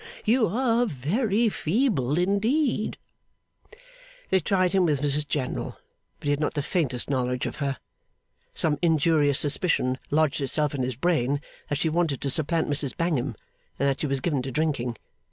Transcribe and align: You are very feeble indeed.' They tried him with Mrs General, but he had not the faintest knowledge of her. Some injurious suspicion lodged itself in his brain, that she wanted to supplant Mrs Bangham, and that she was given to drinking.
You 0.25 0.47
are 0.47 0.87
very 0.87 1.47
feeble 1.47 2.17
indeed.' 2.17 2.97
They 4.31 4.39
tried 4.39 4.71
him 4.73 4.83
with 4.83 4.99
Mrs 5.03 5.27
General, 5.27 5.77
but 6.19 6.23
he 6.25 6.31
had 6.31 6.39
not 6.39 6.55
the 6.55 6.63
faintest 6.63 7.07
knowledge 7.07 7.45
of 7.45 7.57
her. 7.57 7.77
Some 8.55 8.79
injurious 8.81 9.37
suspicion 9.37 9.99
lodged 10.09 10.41
itself 10.41 10.73
in 10.73 10.81
his 10.81 10.95
brain, 10.95 11.39
that 11.69 11.77
she 11.77 11.87
wanted 11.89 12.19
to 12.21 12.31
supplant 12.31 12.67
Mrs 12.67 12.97
Bangham, 12.97 13.35
and 13.77 13.87
that 13.87 14.01
she 14.01 14.07
was 14.07 14.21
given 14.21 14.41
to 14.41 14.51
drinking. 14.51 14.97